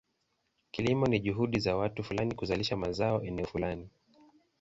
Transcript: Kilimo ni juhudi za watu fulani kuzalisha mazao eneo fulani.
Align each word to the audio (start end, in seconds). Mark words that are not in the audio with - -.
Kilimo 0.71 1.05
ni 1.07 1.19
juhudi 1.19 1.59
za 1.59 1.75
watu 1.77 2.03
fulani 2.03 2.35
kuzalisha 2.35 2.77
mazao 2.77 3.23
eneo 3.23 3.45
fulani. 3.45 3.89